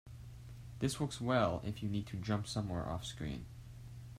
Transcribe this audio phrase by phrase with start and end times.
[0.79, 3.41] This works well if you need to jump somewhere offscreen.